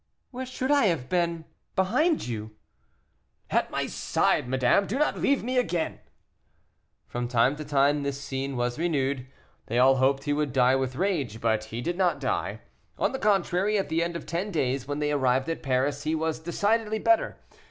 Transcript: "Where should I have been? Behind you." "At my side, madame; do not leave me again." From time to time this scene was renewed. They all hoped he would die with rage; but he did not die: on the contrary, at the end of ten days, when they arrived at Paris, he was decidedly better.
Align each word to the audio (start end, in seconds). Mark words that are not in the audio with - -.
"Where 0.31 0.47
should 0.47 0.71
I 0.71 0.85
have 0.87 1.09
been? 1.09 1.45
Behind 1.75 2.25
you." 2.25 2.55
"At 3.51 3.69
my 3.69 3.85
side, 3.85 4.47
madame; 4.47 4.87
do 4.87 4.97
not 4.97 5.19
leave 5.19 5.43
me 5.43 5.59
again." 5.59 5.99
From 7.05 7.27
time 7.27 7.55
to 7.57 7.63
time 7.63 8.01
this 8.01 8.19
scene 8.19 8.57
was 8.57 8.79
renewed. 8.79 9.27
They 9.67 9.77
all 9.77 9.97
hoped 9.97 10.23
he 10.23 10.33
would 10.33 10.53
die 10.53 10.75
with 10.75 10.95
rage; 10.95 11.39
but 11.39 11.65
he 11.65 11.81
did 11.81 11.99
not 11.99 12.19
die: 12.19 12.61
on 12.97 13.11
the 13.11 13.19
contrary, 13.19 13.77
at 13.77 13.89
the 13.89 14.01
end 14.03 14.15
of 14.15 14.25
ten 14.25 14.49
days, 14.49 14.87
when 14.87 14.97
they 14.97 15.11
arrived 15.11 15.47
at 15.49 15.61
Paris, 15.61 16.01
he 16.01 16.15
was 16.15 16.39
decidedly 16.39 16.97
better. 16.97 17.37